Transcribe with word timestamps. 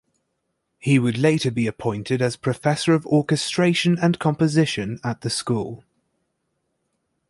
He 0.79 0.97
would 0.97 1.19
later 1.19 1.51
be 1.51 1.67
appointed 1.67 2.23
as 2.23 2.35
professor 2.35 2.95
of 2.95 3.05
orchestration 3.05 3.99
and 4.01 4.17
composition 4.17 4.99
at 5.03 5.21
the 5.21 5.29
school. 5.29 5.83